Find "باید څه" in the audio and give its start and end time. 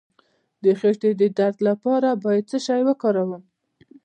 2.23-2.57